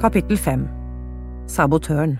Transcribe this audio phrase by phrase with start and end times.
[0.00, 0.62] Kapittel 5
[1.52, 2.14] Sabotøren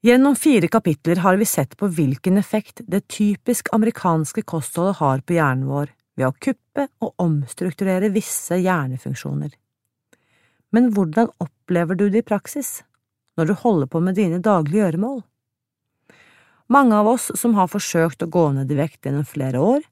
[0.00, 5.34] Gjennom fire kapitler har vi sett på hvilken effekt det typisk amerikanske kostholdet har på
[5.36, 9.50] hjernen vår ved å kuppe og omstrukturere visse hjernefunksjoner.
[10.72, 12.78] Men hvordan opplever du det i praksis,
[13.36, 15.20] når du holder på med dine daglige gjøremål?
[16.72, 19.84] Mange av oss som har forsøkt å gå ned i vekt gjennom flere år,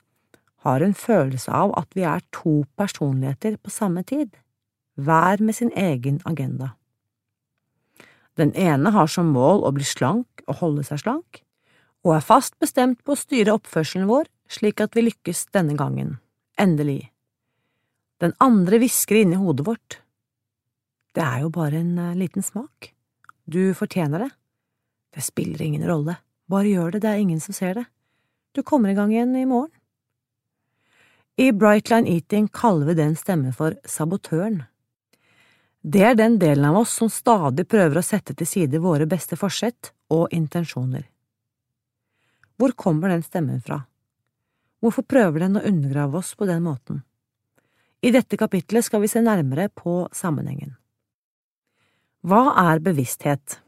[0.65, 4.33] har en følelse av at vi er to personligheter på samme tid
[4.95, 6.75] hver med sin egen agenda.
[8.37, 11.43] Den ene har som mål å bli slank og holde seg slank,
[12.05, 16.19] og er fast bestemt på å styre oppførselen vår slik at vi lykkes denne gangen,
[16.61, 17.11] endelig.
[18.21, 20.01] Den andre hvisker inni hodet vårt.
[21.15, 22.91] Det er jo bare en eh, liten smak.
[23.47, 24.31] Du fortjener det.
[25.15, 26.17] Det spiller ingen rolle,
[26.51, 27.85] bare gjør det, det er ingen som ser det.
[28.55, 29.73] Du kommer i gang igjen i morgen.
[31.39, 34.63] I Brightline Eating kaller vi den stemmen for sabotøren.
[35.85, 39.37] Det er den delen av oss som stadig prøver å sette til side våre beste
[39.37, 41.03] forsett og intensjoner.
[42.57, 43.83] Hvor kommer den stemmen fra?
[44.81, 47.03] Hvorfor prøver den å undergrave oss på den måten?
[48.01, 50.73] I dette kapitlet skal vi se nærmere på sammenhengen.
[52.25, 53.59] Hva er bevissthet?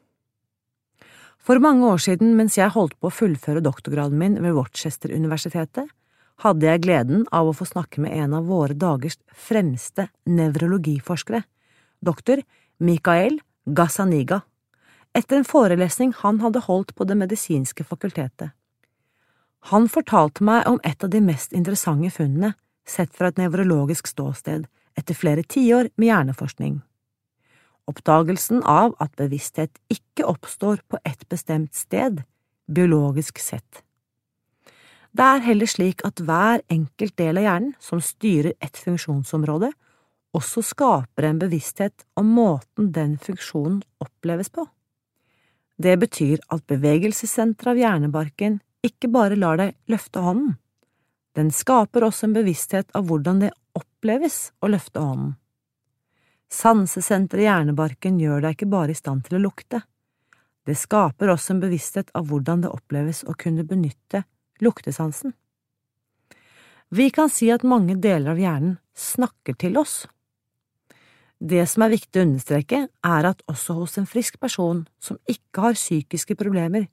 [1.37, 5.93] For mange år siden, mens jeg holdt på å fullføre doktorgraden min ved Worcester-universitetet,
[6.45, 11.43] hadde jeg gleden av å få snakke med en av våre dagers fremste nevrologiforskere,
[12.07, 12.43] doktor
[12.79, 14.43] Mikael Gazzaniga,
[15.17, 18.53] etter en forelesning han hadde holdt på Det medisinske fakultetet.
[19.73, 22.53] Han fortalte meg om et av de mest interessante funnene
[22.87, 26.77] sett fra et nevrologisk ståsted etter flere tiår med hjerneforskning.
[27.91, 32.23] Oppdagelsen av at bevissthet ikke oppstår på et bestemt sted,
[32.67, 33.83] biologisk sett.
[35.17, 39.71] Det er heller slik at hver enkelt del av hjernen som styrer et funksjonsområde,
[40.37, 44.67] også skaper en bevissthet om måten den funksjonen oppleves på.
[45.77, 50.55] Det betyr at bevegelsessenteret av hjernebarken ikke bare lar deg løfte hånden,
[51.37, 55.35] den skaper også en bevissthet av hvordan det oppleves å løfte hånden.
[56.49, 59.83] Sansesenteret i hjernebarken gjør deg ikke bare i stand til å lukte,
[60.67, 64.25] det skaper også en bevissthet av hvordan det oppleves å kunne benytte
[64.65, 65.35] luktesansen.
[66.89, 70.07] Vi kan si at mange deler av hjernen snakker til oss.
[71.39, 75.65] Det som er viktig å understreke, er at også hos en frisk person som ikke
[75.67, 76.87] har psykiske problemer,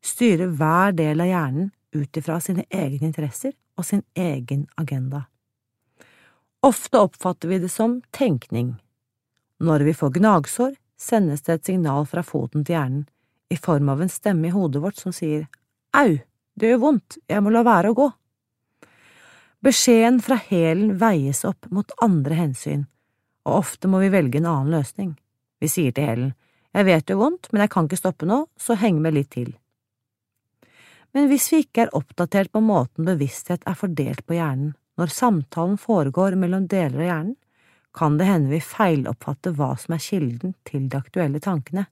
[0.00, 5.26] styrer hver del av hjernen ut ifra sine egne interesser og sin egen agenda.
[6.64, 8.74] Ofte oppfatter vi det som tenkning.
[9.60, 13.06] Når vi får gnagsår, sendes det et signal fra foten til hjernen,
[13.50, 15.48] i form av en stemme i hodet vårt som sier
[15.96, 16.20] au,
[16.54, 18.08] det gjør vondt, jeg må la være å gå.
[19.64, 22.86] Beskjeden fra hælen veies opp mot andre hensyn,
[23.50, 25.16] og ofte må vi velge en annen løsning.
[25.60, 26.30] Vi sier til Helen,
[26.70, 29.32] jeg vet det gjør vondt, men jeg kan ikke stoppe nå, så heng med litt
[29.34, 29.50] til.
[31.10, 35.78] Men hvis vi ikke er oppdatert på måten bevissthet er fordelt på hjernen når samtalen
[35.80, 37.38] foregår mellom deler av hjernen,
[37.96, 41.88] kan det hende vi feiloppfatter hva som er kilden til de aktuelle tankene.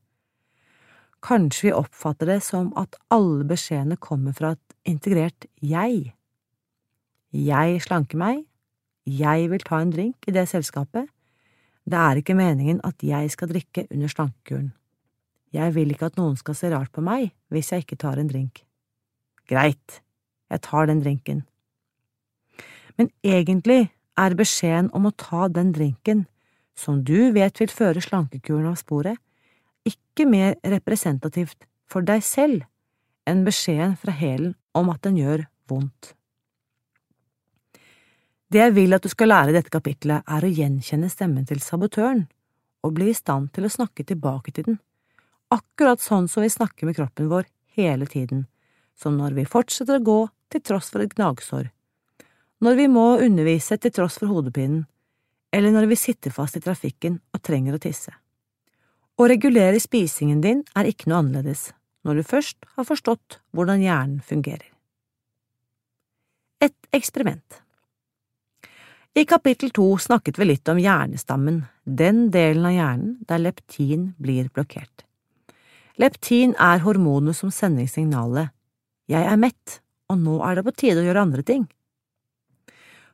[1.24, 6.12] Kanskje vi oppfatter det som at alle beskjedene kommer fra et integrert jeg.
[7.34, 8.44] Jeg slanker meg,
[9.08, 11.08] jeg vil ta en drink i det selskapet,
[11.88, 14.72] det er ikke meningen at jeg skal drikke under slankekuren.
[15.56, 18.28] Jeg vil ikke at noen skal se rart på meg hvis jeg ikke tar en
[18.28, 18.64] drink.
[19.48, 20.02] Greit,
[20.52, 21.46] jeg tar den drinken.
[22.98, 23.88] Men egentlig
[24.18, 26.26] er beskjeden om å ta den drinken,
[26.76, 29.16] som du vet vil føre slankekuren av sporet,
[29.88, 32.66] ikke mer representativt for deg selv
[33.28, 36.17] enn beskjeden fra hælen om at den gjør vondt.
[38.48, 41.60] Det jeg vil at du skal lære i dette kapitlet, er å gjenkjenne stemmen til
[41.60, 42.24] sabotøren
[42.86, 44.78] og bli i stand til å snakke tilbake til den,
[45.52, 48.46] akkurat sånn som vi snakker med kroppen vår hele tiden,
[48.96, 50.20] som når vi fortsetter å gå
[50.52, 51.68] til tross for et gnagsår,
[52.64, 54.86] når vi må undervise til tross for hodepinen,
[55.52, 58.12] eller når vi sitter fast i trafikken og trenger å tisse.
[59.18, 61.68] Å regulere spisingen din er ikke noe annerledes
[62.06, 64.68] når du først har forstått hvordan hjernen fungerer.
[66.64, 67.60] Et eksperiment.
[69.18, 74.46] I kapittel to snakket vi litt om hjernestammen, den delen av hjernen der leptin blir
[74.54, 75.02] blokkert.
[75.98, 78.52] Leptin er hormonet som sender signalet
[79.10, 81.64] jeg er mett, og nå er det på tide å gjøre andre ting.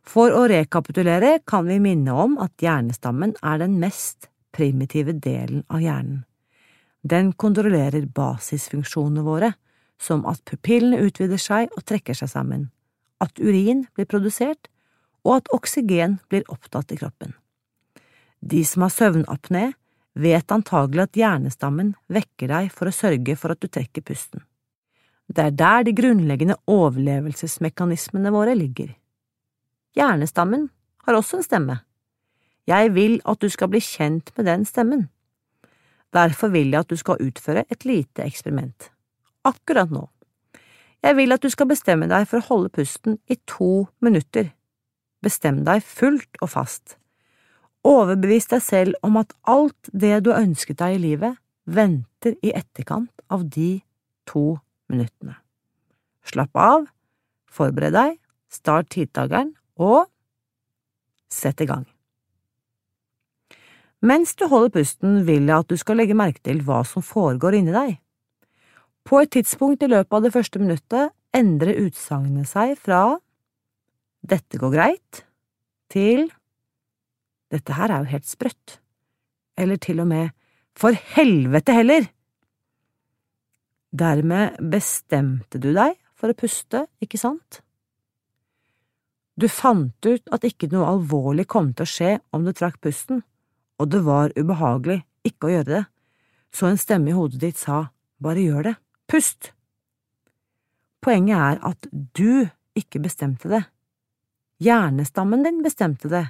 [0.05, 5.81] For å rekapitulere kan vi minne om at hjernestammen er den mest primitive delen av
[5.87, 6.27] hjernen.
[7.00, 9.55] Den kontrollerer basisfunksjonene våre,
[9.97, 12.69] som at pupillene utvider seg og trekker seg sammen,
[13.25, 14.69] at urin blir produsert,
[15.25, 17.32] og at oksygen blir opptatt i kroppen.
[18.44, 19.73] De som har søvnapné,
[20.15, 24.44] vet antagelig at hjernestammen vekker deg for å sørge for at du trekker pusten.
[25.26, 28.93] Det er der de grunnleggende overlevelsesmekanismene våre ligger.
[29.97, 30.69] Hjernestammen
[31.06, 31.79] har også en stemme.
[32.69, 35.09] Jeg vil at du skal bli kjent med den stemmen.
[36.15, 38.91] Derfor vil jeg at du skal utføre et lite eksperiment.
[39.44, 40.06] Akkurat nå.
[41.05, 44.53] Jeg vil at du skal bestemme deg for å holde pusten i to minutter.
[45.25, 46.99] Bestem deg fullt og fast.
[47.85, 52.53] Overbevis deg selv om at alt det du har ønsket deg i livet, venter i
[52.56, 53.79] etterkant av de
[54.29, 54.59] to
[54.93, 55.37] minuttene.
[56.25, 56.87] Slapp av,
[57.49, 58.17] forbered deg,
[58.53, 60.06] start tidtakeren og
[61.32, 61.85] sett i gang.
[64.05, 67.56] Mens du holder pusten, vil jeg at du skal legge merke til hva som foregår
[67.56, 67.94] inni deg.
[69.05, 73.17] På et tidspunkt i løpet av det første minuttet endrer utsagnet seg fra
[74.25, 75.25] dette går greit
[75.93, 76.31] til
[77.53, 78.79] dette her er jo helt sprøtt,
[79.61, 80.32] eller til og med
[80.75, 82.09] for helvete heller!
[83.94, 87.61] Dermed bestemte du deg for å puste, ikke sant?
[89.38, 93.23] Du fant ut at ikke noe alvorlig kom til å skje om du trakk pusten,
[93.79, 95.85] og det var ubehagelig ikke å gjøre det,
[96.55, 97.85] så en stemme i hodet ditt sa
[98.23, 98.75] bare gjør det,
[99.11, 99.53] pust!
[101.05, 103.62] Poenget er at du ikke bestemte det.
[104.64, 106.26] Hjernestammen din bestemte det.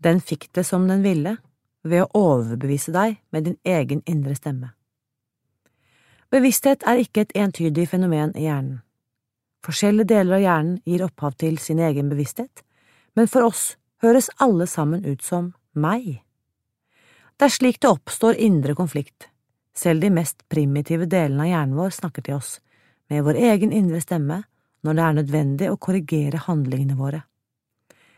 [0.00, 1.36] Den fikk det som den ville,
[1.84, 4.70] ved å overbevise deg med din egen indre stemme.
[6.32, 8.78] Bevissthet er ikke et entydig fenomen i hjernen.
[9.64, 12.64] Forskjellige deler av hjernen gir opphav til sin egen bevissthet,
[13.16, 16.22] men for oss høres alle sammen ut som meg.
[17.36, 19.28] Det er slik det oppstår indre konflikt.
[19.76, 22.58] Selv de mest primitive delene av hjernen vår snakker til oss,
[23.12, 24.44] med vår egen indre stemme,
[24.84, 27.22] når det er nødvendig å korrigere handlingene våre.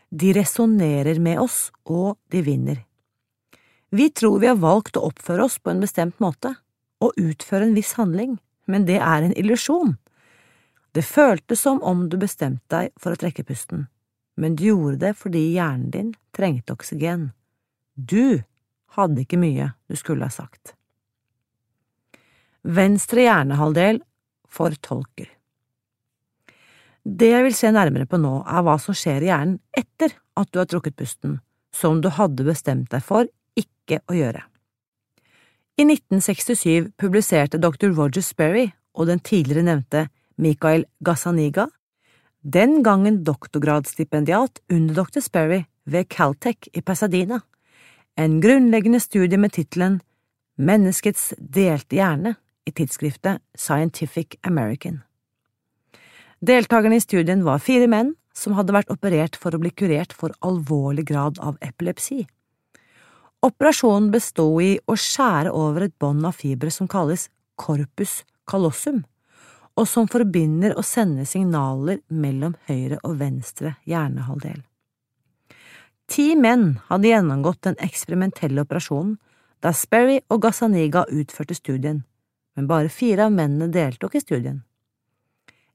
[0.09, 2.83] De resonnerer med oss, og de vinner.
[3.89, 6.53] Vi tror vi har valgt å oppføre oss på en bestemt måte,
[7.03, 8.37] og utføre en viss handling,
[8.67, 9.95] men det er en illusjon.
[10.91, 13.85] Det føltes som om du bestemte deg for å trekke pusten,
[14.35, 17.31] men du gjorde det fordi hjernen din trengte oksygen.
[17.95, 18.43] Du
[18.97, 20.73] hadde ikke mye du skulle ha sagt.
[22.67, 24.01] Venstre hjernehalvdel
[24.49, 25.36] fortolker.
[27.07, 30.49] Det jeg vil se nærmere på nå, er hva som skjer i hjernen etter at
[30.51, 31.37] du har trukket pusten,
[31.71, 34.41] som du hadde bestemt deg for ikke å gjøre.
[35.79, 37.93] I 1967 publiserte dr.
[37.95, 38.65] Roger Sperry
[38.97, 41.69] og den tidligere nevnte Mikael Gazzaniga,
[42.43, 45.23] den gangen doktorgradsstipendiat under dr.
[45.23, 47.39] Sperry ved Caltech i Pasadena,
[48.17, 50.01] en grunnleggende studie med tittelen
[50.57, 52.33] Menneskets delte hjerne
[52.65, 55.03] i tidsskriftet Scientific American.
[56.39, 60.35] Deltakerne i studien var fire menn som hadde vært operert for å bli kurert for
[60.45, 62.27] alvorlig grad av epilepsi.
[63.41, 67.27] Operasjonen bestod i å skjære over et bånd av fibre som kalles
[67.57, 69.01] corpus callosum,
[69.77, 74.61] og som forbinder og sender signaler mellom høyre og venstre hjernehalvdel.
[76.07, 79.17] Ti menn hadde gjennomgått den eksperimentelle operasjonen
[79.65, 82.03] da Sperry og Gazzaniga utførte studien,
[82.55, 84.61] men bare fire av mennene deltok i studien.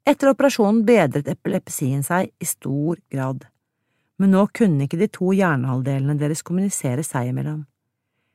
[0.02, 3.44] Etter operasjonen bedret epilepsien seg i stor grad,
[4.18, 7.60] men nå kunne ikke de to hjernehalvdelene deres kommunisere seg imellom.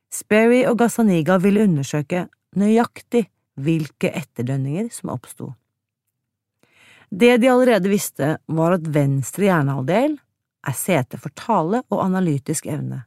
[0.07, 3.25] Sperry og Gazzaniga ville undersøke nøyaktig
[3.59, 5.51] hvilke etterdønninger som oppsto.
[7.09, 10.17] Det de allerede visste, var at venstre hjernehalvdel
[10.67, 13.03] er sete for tale og analytisk evne,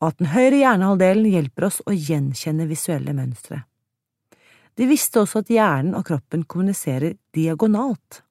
[0.00, 3.66] og at den høyre hjernehalvdelen hjelper oss å gjenkjenne visuelle mønstre.
[4.76, 8.22] De visste også at hjernen og kroppen kommuniserer diagonalt.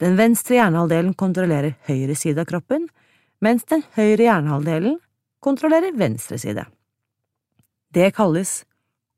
[0.00, 2.86] Den venstre hjernehalvdelen kontrollerer høyre side av kroppen,
[3.44, 4.96] mens den høyre hjernehalvdelen
[5.44, 6.64] kontrollerer venstre side.
[7.92, 8.62] Det kalles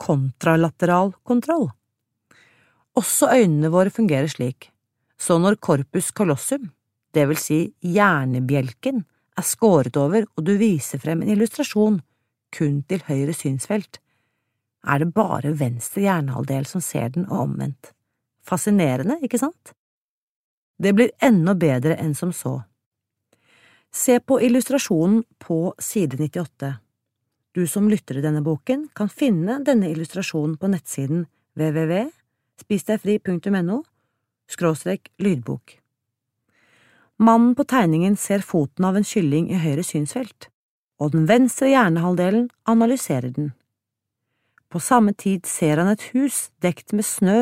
[0.02, 1.68] kontralateral kontroll.
[2.98, 4.72] Også øynene våre fungerer slik,
[5.14, 6.72] så når corpus colossum,
[7.14, 9.04] det vil si hjernebjelken,
[9.38, 12.00] er skåret over og du viser frem en illustrasjon
[12.52, 14.01] kun til høyre synsfelt,
[14.82, 17.92] er det bare venstre hjernehalvdel som ser den og omvendt.
[18.42, 19.74] Fascinerende, ikke sant?
[20.82, 22.62] Det blir enda bedre enn som så.
[23.92, 26.74] Se på illustrasjonen på side 98.
[27.52, 31.26] Du som lytter til denne boken, kan finne denne illustrasjonen på nettsiden
[31.60, 33.82] www.spisdegfri.no
[34.48, 35.82] skråstrek lydbok.
[37.22, 40.48] Mannen på tegningen ser foten av en kylling i høyre synsfelt,
[40.98, 43.52] og den venstre hjernehalvdelen analyserer den.
[44.72, 47.40] På samme tid ser han et hus dekt med snø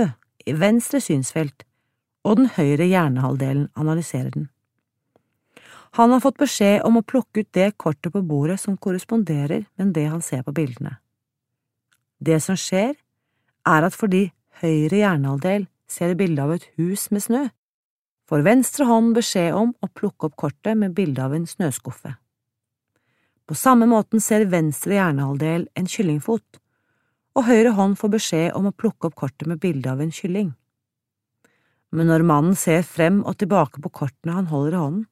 [0.50, 1.62] i venstre synsfelt,
[2.26, 4.48] og den høyre hjernehalvdelen analyserer den.
[5.98, 9.92] Han har fått beskjed om å plukke ut det kortet på bordet som korresponderer med
[9.94, 10.96] det han ser på bildene.
[12.18, 12.96] Det som skjer,
[13.66, 14.26] er at fordi
[14.62, 17.44] høyre hjernehalvdel ser bilde av et hus med snø,
[18.30, 22.16] får venstre hånd beskjed om å plukke opp kortet med bilde av en snøskuffe.
[23.46, 26.60] På samme måten ser venstre hjernehalvdel en kyllingfot,
[27.38, 30.52] og høyre hånd får beskjed om å plukke opp kortet med bilde av en kylling.
[31.90, 35.06] Men når mannen ser frem og tilbake på kortene han holder i hånden,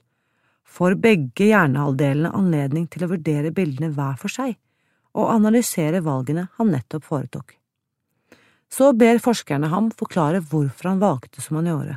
[0.68, 4.58] får begge hjernehalvdelene anledning til å vurdere bildene hver for seg
[5.18, 7.54] og analysere valgene han nettopp foretok.
[8.68, 11.96] Så ber forskerne ham forklare hvorfor han valgte som han gjorde.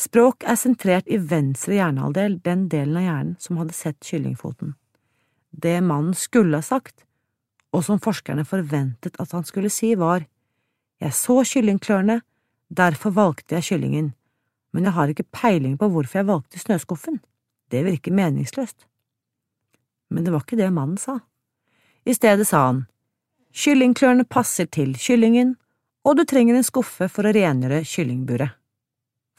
[0.00, 4.74] Språk er sentrert i venstre hjernehalvdel, den delen av hjernen som hadde sett kyllingfoten.
[5.50, 7.04] Det mannen skulle ha sagt,
[7.72, 10.26] og som forskerne forventet at han skulle si, var
[11.00, 12.20] Jeg så kyllingklørne,
[12.68, 14.10] derfor valgte jeg kyllingen
[14.72, 17.18] men jeg har ikke peiling på hvorfor jeg valgte snøskuffen,
[17.70, 18.86] det virker meningsløst.
[20.10, 21.20] Men det var ikke det mannen sa.
[22.06, 22.84] I stedet sa han,
[23.54, 25.56] kyllingklørne passer til kyllingen,
[26.06, 28.56] og du trenger en skuffe for å rengjøre kyllingburet.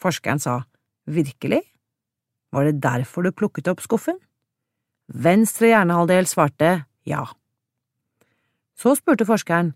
[0.02, 0.62] Forskeren sa,
[1.10, 1.62] virkelig?
[2.52, 4.20] Var det derfor du plukket opp skuffen?
[5.12, 6.72] Venstre hjernehalvdel svarte
[7.08, 7.24] ja.
[8.82, 9.76] Så spurte forskeren,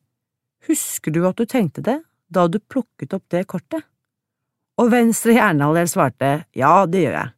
[0.66, 2.00] husker du at du tenkte det
[2.34, 3.86] da du plukket opp det kortet?
[4.82, 7.32] og venstre hjernehalvdel svarte ja, det gjør jeg,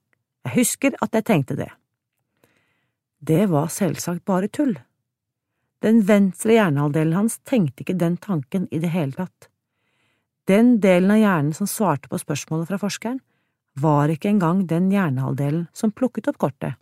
[0.47, 1.69] jeg husker at jeg tenkte det.
[3.17, 4.75] Det var selvsagt bare tull.
[5.85, 9.49] Den venstre hjernehalvdelen hans tenkte ikke den tanken i det hele tatt.
[10.49, 13.19] Den delen av hjernen som svarte på spørsmålet fra forskeren,
[13.77, 16.79] var ikke engang den hjernehalvdelen som plukket opp kortet.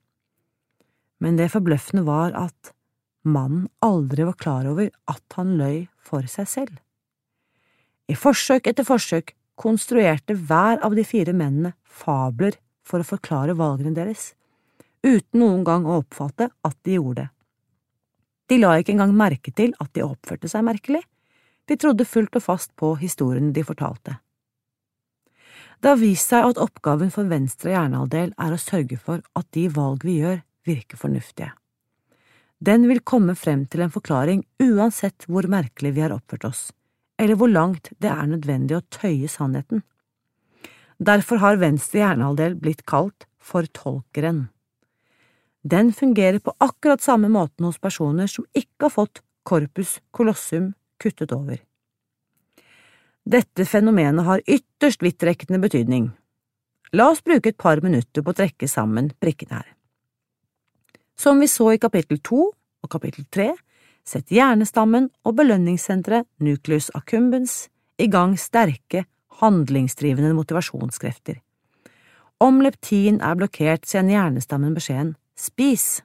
[1.19, 2.71] Men det forbløffende var at
[3.25, 6.75] mannen aldri var klar over at han løy for seg selv.
[8.07, 13.95] I forsøk etter forsøk konstruerte hver av de fire mennene fabler for å forklare valgene
[13.95, 14.33] deres,
[15.05, 17.29] uten noen gang å oppfatte at de gjorde det.
[18.45, 21.01] De la ikke engang merke til at de oppførte seg merkelig,
[21.65, 24.19] de trodde fullt og fast på historiene de fortalte.
[25.81, 29.65] Det har vist seg at oppgaven for venstre hjernehalvdel er å sørge for at de
[29.73, 31.51] valg vi gjør, virker fornuftige.
[32.65, 36.61] Den vil komme frem til en forklaring uansett hvor merkelig vi har oppført oss,
[37.21, 39.83] eller hvor langt det er nødvendig å tøye sannheten.
[40.97, 44.47] Derfor har venstre hjernehalvdel blitt kalt fortolkeren.
[45.65, 51.35] Den fungerer på akkurat samme måten hos personer som ikke har fått corpus colossum kuttet
[51.35, 51.59] over.
[53.25, 56.11] Dette fenomenet har ytterst vidtrekkende betydning.
[56.93, 59.74] La oss bruke et par minutter på å trekke sammen prikkene her.
[61.17, 62.49] Som vi så i kapittel to
[62.83, 63.53] og kapittel tre,
[64.05, 67.65] setter hjernestammen og belønningssenteret nucleus accumbens
[67.97, 69.05] i gang sterke,
[69.41, 71.39] handlingsdrivende motivasjonskrefter.
[72.43, 76.03] Om leptin er blokkert, sender hjernestammen beskjeden spis.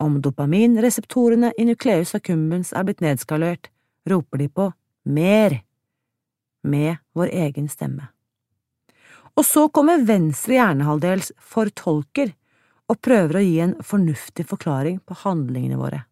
[0.00, 3.68] Om dopaminreseptorene i nucleus accumbens er blitt nedskalert,
[4.08, 4.70] roper de på
[5.04, 5.60] mer,
[6.62, 8.08] med vår egen stemme.
[9.36, 12.34] Og så kommer venstre hjernehalvdels fortolker
[12.90, 16.04] og prøver å gi en fornuftig forklaring på handlingene våre.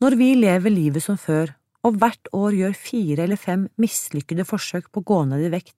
[0.00, 1.52] Når vi lever livet som før,
[1.86, 5.76] og hvert år gjør fire eller fem mislykkede forsøk på å gå ned i vekt,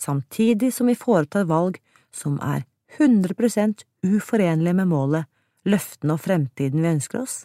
[0.00, 1.78] samtidig som vi foretar valg
[2.14, 2.64] som er
[2.96, 5.26] 100% uforenlige med målet,
[5.66, 7.44] løftene og fremtiden vi ønsker oss,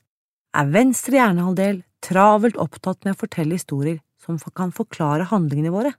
[0.56, 5.94] er venstre hjernehalvdel travelt opptatt med å fortelle historier som kan forklare handlingene våre,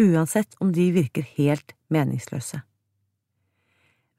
[0.00, 2.62] uansett om de virker helt meningsløse.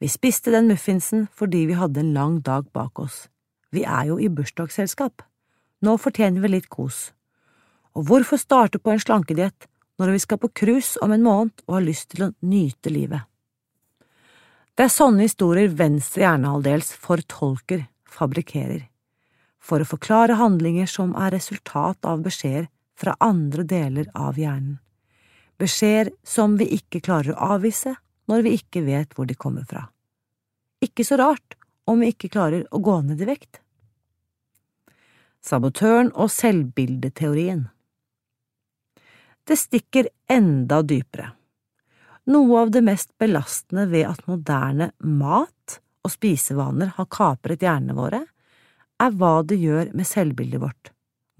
[0.02, 3.28] Vi spiste den muffinsen fordi vi hadde en lang dag bak oss
[3.72, 5.24] vi er jo i bursdagsselskap.
[5.82, 7.10] Nå fortjener vi litt kos.
[7.96, 9.68] Og hvorfor starte på en slankediett
[10.00, 13.24] når vi skal på cruise om en måned og har lyst til å nyte livet?
[14.76, 18.86] Det er sånne historier venstre hjernehalvdels fortolker, fabrikkerer,
[19.60, 24.80] for å forklare handlinger som er resultat av beskjeder fra andre deler av hjernen,
[25.60, 27.96] beskjeder som vi ikke klarer å avvise
[28.32, 29.90] når vi ikke vet hvor de kommer fra.
[30.82, 31.58] Ikke så rart
[31.90, 33.60] om vi ikke klarer å gå ned i vekt.
[35.42, 37.66] Sabotøren og selvbildeteorien
[39.50, 41.32] Det stikker enda dypere.
[42.32, 48.22] Noe av det mest belastende ved at moderne mat og spisevaner har kapret hjernene våre,
[49.02, 50.92] er hva det gjør med selvbildet vårt,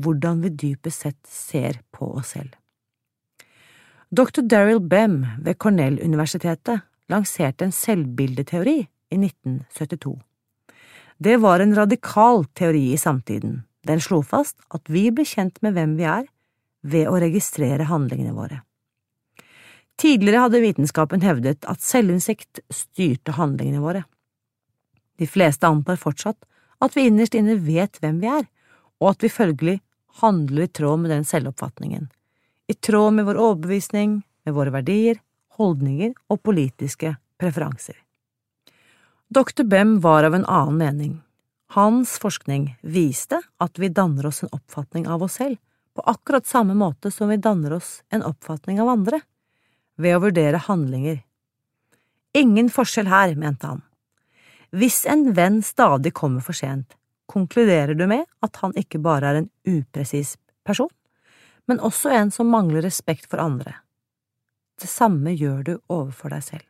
[0.02, 2.58] hvordan vi dypest sett ser på oss selv.
[4.12, 4.42] Dr.
[4.42, 10.18] Daryl Bem ved Cornell-universitetet lanserte en selvbildeteori i 1972.
[11.18, 13.62] Det var en radikal teori i samtiden.
[13.88, 16.28] Den slo fast at vi blir kjent med hvem vi er
[16.84, 18.60] ved å registrere handlingene våre.
[19.96, 24.04] Tidligere hadde vitenskapen hevdet at selvinnsikt styrte handlingene våre.
[25.24, 26.44] De fleste antar fortsatt
[26.84, 28.44] at vi innerst inne vet hvem vi er,
[29.00, 29.80] og at vi følgelig
[30.20, 32.10] handler i tråd med den selvoppfatningen,
[32.72, 35.18] i tråd med vår overbevisning, med våre verdier,
[35.60, 37.98] holdninger og politiske preferanser.
[39.28, 39.66] Dr.
[39.68, 41.18] Bem var av en annen mening.
[41.76, 45.60] Hans forskning viste at vi danner oss en oppfatning av oss selv
[45.96, 49.20] på akkurat samme måte som vi danner oss en oppfatning av andre,
[50.00, 51.20] ved å vurdere handlinger.
[52.40, 53.84] Ingen forskjell her, mente han.
[54.72, 56.96] Hvis en venn stadig kommer for sent,
[57.28, 60.92] konkluderer du med at han ikke bare er en upresis person,
[61.70, 63.76] men også en som mangler respekt for andre.
[64.82, 66.68] Det samme gjør du overfor deg selv.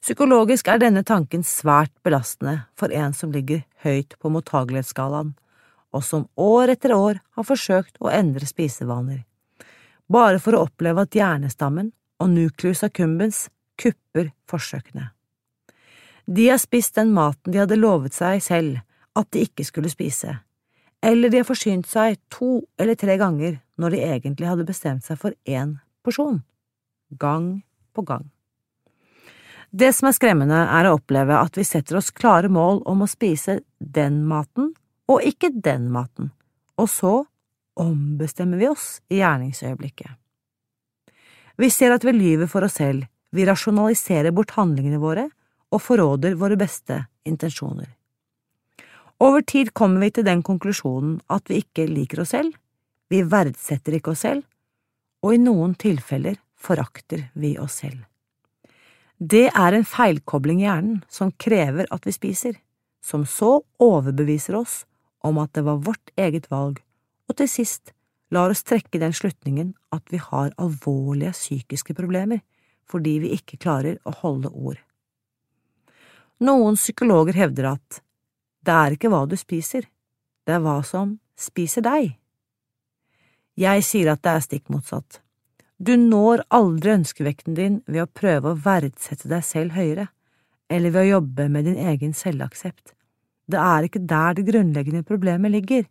[0.00, 5.34] Psykologisk er denne tanken svært belastende for en som ligger høyt på mottagelighetsskalaen,
[5.92, 9.24] og som år etter år har forsøkt å endre spisevaner,
[10.08, 13.48] bare for å oppleve at hjernestammen og nucleus accumbens
[13.80, 15.10] kupper forsøkene.
[16.30, 18.80] De har spist den maten de hadde lovet seg selv
[19.18, 20.38] at de ikke skulle spise,
[21.02, 25.18] eller de har forsynt seg to eller tre ganger når de egentlig hadde bestemt seg
[25.20, 26.42] for én porsjon,
[27.16, 27.62] gang
[27.96, 28.28] på gang.
[29.70, 33.10] Det som er skremmende, er å oppleve at vi setter oss klare mål om å
[33.10, 34.72] spise den maten
[35.10, 36.32] og ikke den maten,
[36.78, 37.14] og så
[37.80, 40.10] ombestemmer vi oss i gjerningsøyeblikket.
[41.60, 45.28] Vi ser at vi lyver for oss selv, vi rasjonaliserer bort handlingene våre,
[45.70, 47.86] og forråder våre beste intensjoner.
[49.20, 52.54] Over tid kommer vi til den konklusjonen at vi ikke liker oss selv,
[53.10, 54.46] vi verdsetter ikke oss selv,
[55.20, 58.06] og i noen tilfeller forakter vi oss selv.
[59.20, 62.54] Det er en feilkobling i hjernen som krever at vi spiser,
[63.04, 64.84] som så overbeviser oss
[65.20, 66.80] om at det var vårt eget valg,
[67.28, 67.92] og til sist
[68.32, 72.40] lar oss trekke den slutningen at vi har alvorlige psykiske problemer
[72.90, 74.78] fordi vi ikke klarer å holde ord.
[76.40, 78.00] Noen psykologer hevder at
[78.66, 79.86] det er ikke hva du spiser,
[80.46, 82.14] det er hva som spiser deg.
[83.60, 85.20] Jeg sier at det er stikk motsatt.
[85.80, 90.08] Du når aldri ønskevekten din ved å prøve å verdsette deg selv høyere,
[90.70, 92.92] eller ved å jobbe med din egen selvaksept.
[93.50, 95.86] Det er ikke der det grunnleggende problemet ligger.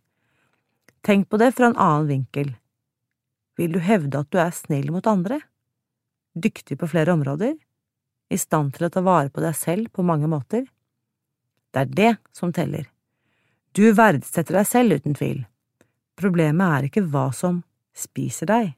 [1.04, 2.54] Tenk på det fra en annen vinkel.
[3.58, 5.40] Vil du hevde at du er snill mot andre?
[6.38, 7.58] Dyktig på flere områder?
[8.30, 10.64] i stand til å ta vare på deg selv på mange måter.
[11.70, 12.88] Det er det som teller.
[13.76, 15.44] Du verdsetter deg selv, uten tvil.
[16.18, 17.62] Problemet er ikke hva som
[17.96, 18.72] spiser deg,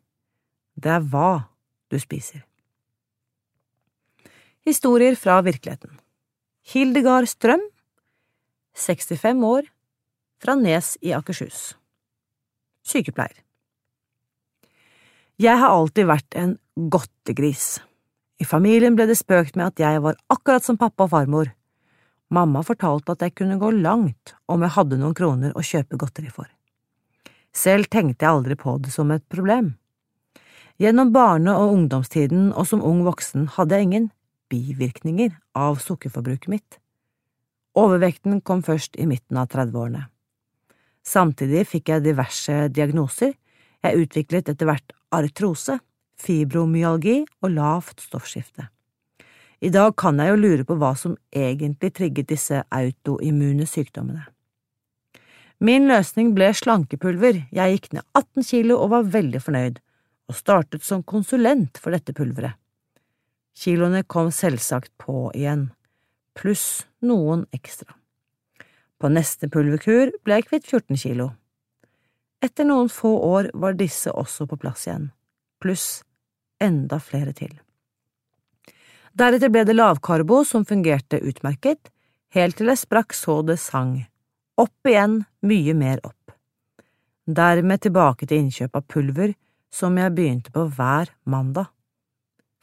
[0.78, 1.48] det er hva
[1.92, 2.44] du spiser.
[4.62, 5.98] Historier fra virkeligheten
[6.72, 7.62] Hildegard Strøm,
[8.78, 9.66] 65 år,
[10.42, 11.72] fra Nes i Akershus.
[12.86, 13.42] Sykepleier.
[15.42, 17.80] Jeg har alltid vært en godtegris.
[18.38, 21.50] I familien ble det spøkt med at jeg var akkurat som pappa og farmor.
[22.32, 26.30] Mamma fortalte at jeg kunne gå langt om jeg hadde noen kroner å kjøpe godteri
[26.32, 26.48] for.
[27.52, 29.74] Selv tenkte jeg aldri på det som et problem.
[30.80, 34.08] Gjennom barne- og ungdomstiden og som ung voksen hadde jeg ingen
[34.48, 36.78] bivirkninger av sukkerforbruket mitt.
[37.76, 40.06] Overvekten kom først i midten av 30-årene.
[41.04, 43.34] Samtidig fikk jeg diverse diagnoser,
[43.82, 45.78] jeg utviklet etter hvert artrose,
[46.16, 48.68] fibromyalgi og lavt stoffskifte.
[49.62, 54.24] I dag kan jeg jo lure på hva som egentlig trigget disse autoimmune sykdommene.
[55.62, 59.78] Min løsning ble slankepulver, jeg gikk ned 18 kilo og var veldig fornøyd,
[60.26, 62.58] og startet som konsulent for dette pulveret.
[63.54, 65.68] Kiloene kom selvsagt på igjen,
[66.34, 67.94] pluss noen ekstra.
[68.98, 71.32] På neste pulverkur ble jeg kvitt 14 kilo.
[72.42, 75.12] Etter noen få år var disse også på plass igjen,
[75.62, 76.00] pluss
[76.58, 77.52] enda flere til.
[79.12, 81.90] Deretter ble det lavkarbo som fungerte utmerket,
[82.32, 83.98] helt til jeg sprakk så det sang.
[84.60, 86.32] Opp igjen, mye mer opp.
[87.26, 89.34] Dermed tilbake til innkjøp av pulver,
[89.72, 91.68] som jeg begynte på hver mandag.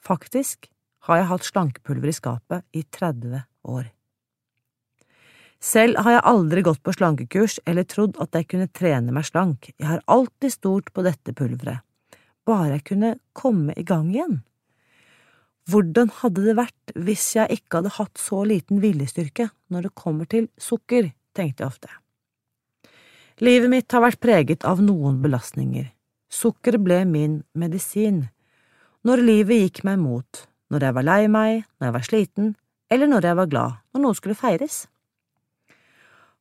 [0.01, 0.69] Faktisk
[1.07, 3.89] har jeg hatt slankepulver i skapet i 30 år.
[5.59, 9.71] Selv har jeg aldri gått på slankekurs eller trodd at jeg kunne trene meg slank,
[9.75, 11.83] jeg har alltid stolt på dette pulveret
[12.49, 14.39] bare jeg kunne komme i gang igjen.
[15.69, 20.29] Hvordan hadde det vært hvis jeg ikke hadde hatt så liten viljestyrke når det kommer
[20.29, 21.89] til sukker, tenkte jeg ofte.
[23.43, 25.87] Livet mitt har vært preget av noen belastninger.
[26.29, 28.27] Sukker ble min medisin.
[29.07, 32.49] Når livet gikk meg imot, når jeg var lei meg, når jeg var sliten,
[32.91, 34.81] eller når jeg var glad, når noe skulle feires.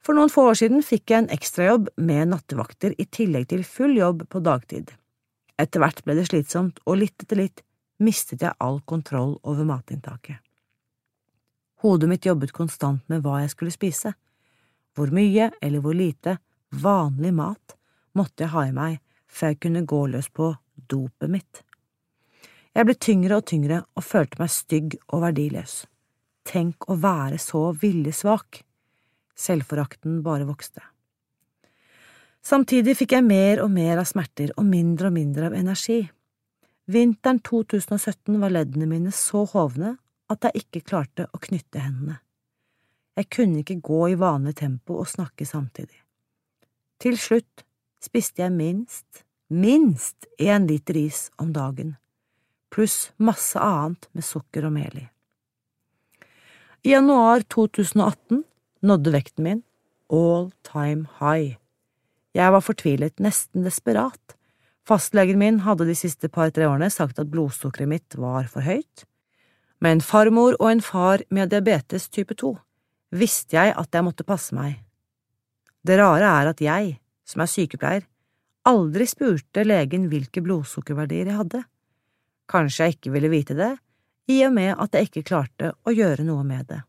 [0.03, 3.97] For noen få år siden fikk jeg en ekstrajobb med nattevakter i tillegg til full
[3.99, 4.91] jobb på dagtid.
[5.59, 7.65] Etter hvert ble det slitsomt, og litt etter litt
[8.03, 10.39] mistet jeg all kontroll over matinntaket.
[11.83, 14.13] Hodet mitt jobbet konstant med hva jeg skulle spise.
[14.97, 16.39] Hvor mye eller hvor lite
[16.75, 17.77] vanlig mat
[18.19, 18.99] måtte jeg ha i meg
[19.31, 20.51] før jeg kunne gå løs på
[20.91, 21.63] dopet mitt.
[22.75, 25.81] Jeg ble tyngre og tyngre og følte meg stygg og verdiløs.
[26.49, 28.63] Tenk å være så viljesvak.
[29.39, 30.83] Selvforakten bare vokste.
[32.43, 36.01] Samtidig fikk jeg mer og mer av smerter og mindre og mindre av energi.
[36.89, 39.97] Vinteren 2017 var leddene mine så hovne
[40.33, 42.19] at jeg ikke klarte å knytte hendene.
[43.19, 46.01] Jeg kunne ikke gå i vanlig tempo og snakke samtidig.
[47.03, 47.65] Til slutt
[48.03, 51.97] spiste jeg minst, minst én liter is om dagen
[52.71, 55.07] pluss masse annet med sukker og mel i.
[56.87, 58.45] I januar 2018
[58.87, 59.63] nådde vekten min
[60.13, 61.59] all time high.
[62.37, 64.38] Jeg var fortvilet, nesten desperat.
[64.89, 69.05] Fastlegen min hadde de siste par–tre årene sagt at blodsukkeret mitt var for høyt.
[69.85, 72.55] Med en farmor og en far med diabetes type 2
[73.21, 74.81] visste jeg at jeg måtte passe meg.
[75.85, 76.97] Det rare er at jeg,
[77.29, 78.09] som er sykepleier,
[78.69, 81.63] aldri spurte legen hvilke blodsukkerverdier jeg hadde.
[82.49, 83.75] Kanskje jeg ikke ville vite det,
[84.29, 86.83] i og med at jeg ikke klarte å gjøre noe med det.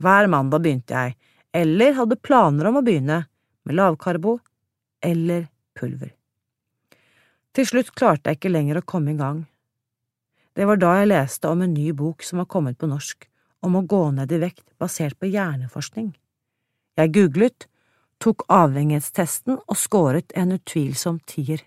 [0.00, 1.16] Hver mandag begynte jeg,
[1.52, 3.26] eller hadde planer om å begynne,
[3.64, 4.38] med lavkarbo
[5.04, 6.17] eller pulver.
[7.56, 9.46] Til slutt klarte jeg ikke lenger å komme i gang.
[10.54, 13.28] Det var da jeg leste om en ny bok som var kommet på norsk,
[13.62, 16.12] om å gå ned i vekt basert på hjerneforskning.
[16.98, 17.68] Jeg googlet,
[18.18, 21.62] tok avhengighetstesten og skåret en utvilsom tier.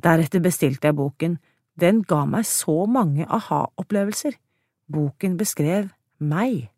[0.00, 1.36] Deretter bestilte jeg boken
[1.80, 4.34] den ga meg så mange aha-opplevelser.
[4.90, 6.68] Boken beskrev meg.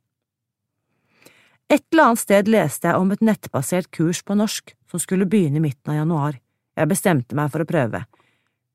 [1.72, 5.58] Et eller annet sted leste jeg om et nettbasert kurs på norsk som skulle begynne
[5.58, 6.36] i midten av januar.
[6.78, 8.04] Jeg bestemte meg for å prøve.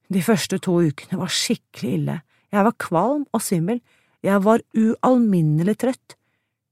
[0.07, 2.19] De første to ukene var skikkelig ille.
[2.53, 3.81] Jeg var kvalm og svimmel.
[4.23, 6.15] Jeg var ualminnelig trøtt.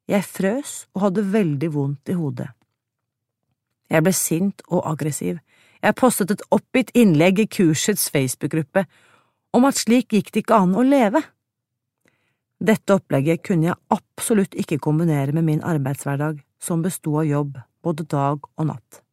[0.07, 2.51] Jeg frøs og hadde veldig vondt i hodet.
[3.89, 5.39] Jeg ble sint og aggressiv.
[5.81, 8.85] Jeg postet et oppgitt innlegg i kursets Facebook-gruppe
[9.55, 11.21] om at slik gikk det ikke an å leve.
[12.65, 18.07] Dette opplegget kunne jeg absolutt ikke kombinere med min arbeidshverdag, som besto av jobb både
[18.09, 19.04] dag og natt.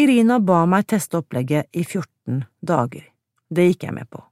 [0.00, 3.02] Irina ba meg teste opplegget i 14 dager.
[3.50, 4.22] Det gikk jeg med på.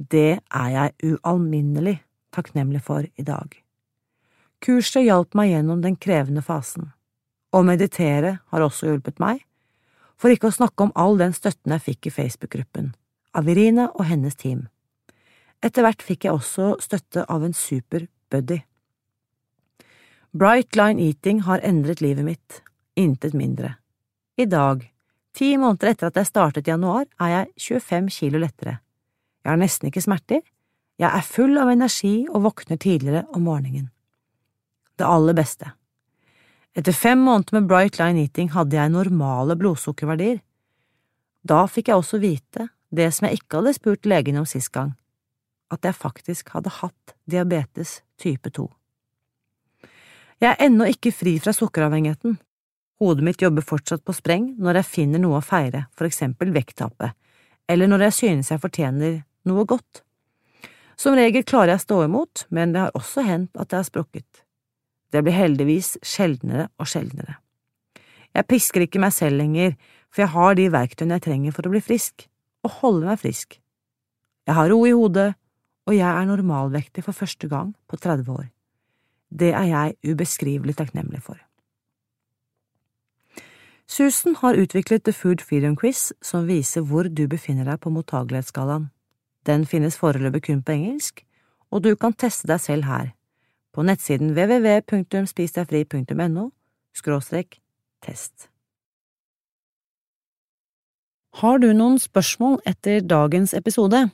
[0.00, 2.00] Det er jeg ualminnelig
[2.34, 3.52] takknemlig for i dag.
[4.64, 6.90] Kurset hjalp meg gjennom den krevende fasen.
[7.54, 9.44] Å meditere har også hjulpet meg,
[10.18, 12.92] for ikke å snakke om all den støtten jeg fikk i Facebook-gruppen
[13.36, 14.66] av Irina og hennes team.
[15.62, 18.62] Etter hvert fikk jeg også støtte av en super buddy.
[20.34, 22.62] Bright Line Eating har endret livet mitt,
[22.98, 23.79] intet mindre.
[24.40, 24.86] I dag,
[25.36, 28.78] ti måneder etter at jeg startet i januar, er jeg 25 kilo lettere.
[29.44, 30.40] Jeg har nesten ikke smerter,
[31.00, 33.90] jeg er full av energi og våkner tidligere om morgenen.
[34.96, 35.74] Det aller beste.
[36.72, 40.40] Etter fem måneder med Bright Line Eating hadde jeg normale blodsukkerverdier.
[41.44, 44.94] Da fikk jeg også vite det som jeg ikke hadde spurt legen om sist gang,
[45.68, 48.70] at jeg faktisk hadde hatt diabetes type 2.
[50.40, 52.40] Jeg er ennå ikke fri fra sukkeravhengigheten.
[53.00, 57.16] Hodet mitt jobber fortsatt på spreng når jeg finner noe å feire, for eksempel vekttapet,
[57.70, 60.02] eller når jeg synes jeg fortjener noe godt.
[61.00, 63.88] Som regel klarer jeg å stå imot, men det har også hendt at jeg har
[63.88, 64.42] sprukket.
[65.10, 67.38] Det blir heldigvis sjeldnere og sjeldnere.
[68.36, 69.74] Jeg pisker ikke meg selv lenger,
[70.12, 72.28] for jeg har de verktøyene jeg trenger for å bli frisk
[72.66, 73.56] og holde meg frisk.
[74.44, 75.32] Jeg har ro i hodet,
[75.88, 78.50] og jeg er normalvektig for første gang på 30 år.
[79.30, 81.40] Det er jeg ubeskrivelig takknemlig for.
[83.90, 88.90] Susan har utviklet The Food Freedom Quiz, som viser hvor du befinner deg på mottagelighetsskalaen.
[89.46, 91.26] Den finnes foreløpig kun på engelsk,
[91.74, 93.10] og du kan teste deg selv her,
[93.74, 96.50] på nettsiden www.spisdegfri.no
[98.06, 98.48] test.
[101.42, 104.06] Har du noen spørsmål etter dagens episode?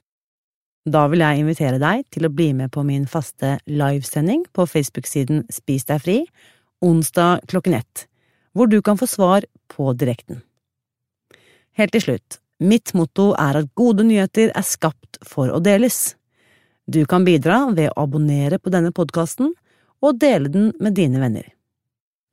[0.88, 5.44] Da vil jeg invitere deg til å bli med på min faste livesending på Facebook-siden
[5.52, 6.26] Spis deg fri,
[6.80, 8.08] onsdag klokken ett,
[8.56, 10.40] hvor du kan få svar på direkten.
[11.76, 16.16] Helt til slutt, mitt motto er at gode nyheter er skapt for å deles.
[16.88, 19.52] Du kan bidra ved å abonnere på denne podkasten
[20.00, 21.44] og dele den med dine venner.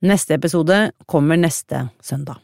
[0.04, 2.40] Neste episode kommer neste søndag.